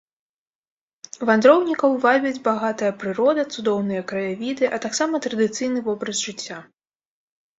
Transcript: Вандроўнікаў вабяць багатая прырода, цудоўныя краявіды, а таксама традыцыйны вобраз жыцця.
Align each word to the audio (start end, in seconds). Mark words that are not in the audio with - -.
Вандроўнікаў 1.29 1.91
вабяць 2.05 2.39
багатая 2.47 2.89
прырода, 3.03 3.41
цудоўныя 3.57 4.01
краявіды, 4.11 4.65
а 4.77 4.79
таксама 4.85 5.15
традыцыйны 5.29 5.79
вобраз 5.89 6.17
жыцця. 6.31 6.57